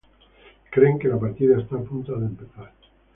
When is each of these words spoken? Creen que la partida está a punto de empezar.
Creen 0.71 0.97
que 0.97 1.07
la 1.07 1.19
partida 1.19 1.59
está 1.61 1.75
a 1.75 1.83
punto 1.83 2.19
de 2.19 2.25
empezar. 2.25 2.73